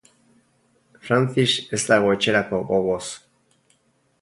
Francis 1.09 1.53
ez 1.79 1.81
dago 1.91 2.15
etxerako 2.15 2.63
gogoz. 2.73 3.03